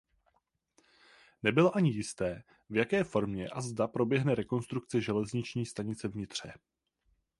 [1.43, 6.53] Nebylo ani jisté v jaké formě a zda proběhne rekonstrukce železniční stanice v Nitře.